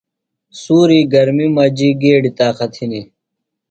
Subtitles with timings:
[0.61, 3.07] سُوری گرمیۡ مجیۡ گیڈیۡ طاقت ہِنیۡ۔